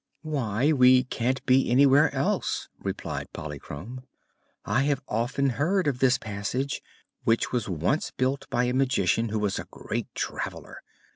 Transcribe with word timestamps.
"Why, 0.23 0.71
we 0.71 1.03
can 1.03 1.35
t 1.35 1.43
be 1.45 1.69
anywhere 1.69 2.11
else," 2.11 2.69
replied 2.79 3.31
Polychrome. 3.33 4.01
"I 4.65 4.81
have 4.85 5.03
often 5.07 5.49
heard 5.51 5.85
of 5.85 5.99
this 5.99 6.17
passage, 6.17 6.81
which 7.23 7.51
was 7.51 7.69
once 7.69 8.09
built 8.09 8.49
by 8.49 8.63
a 8.63 8.73
Magician 8.73 9.29
who 9.29 9.37
was 9.37 9.59
a 9.59 9.67
great 9.69 10.07
traveler. 10.15 10.81